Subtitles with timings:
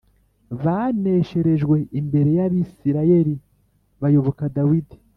[0.63, 3.35] banesherejwe imbere y Abisirayeli
[4.01, 4.95] bayoboka Dawidi